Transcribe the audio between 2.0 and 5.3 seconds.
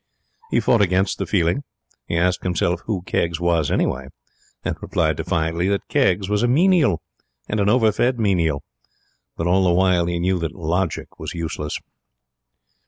He asked himself who Keggs was, anyway; and replied